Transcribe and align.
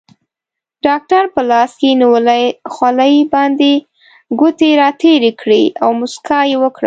ډاکټر 0.85 1.23
په 1.33 1.41
لاس 1.49 1.71
کې 1.79 1.89
نیولې 2.01 2.43
خولۍ 2.73 3.15
باندې 3.33 3.71
ګوتې 4.39 4.69
راتېرې 4.81 5.31
کړې 5.41 5.63
او 5.83 5.89
موسکا 5.99 6.39
یې 6.51 6.57
وکړه. 6.63 6.79